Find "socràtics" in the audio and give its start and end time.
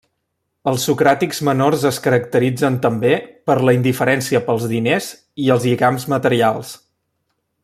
0.87-1.41